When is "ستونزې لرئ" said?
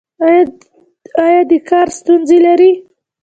1.97-2.71